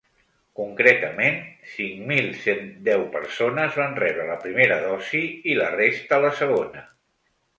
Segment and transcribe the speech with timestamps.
[0.59, 1.35] Concretament,
[1.73, 6.85] cinc mil cent deu persones van rebre la primera dosi i la resta la segona.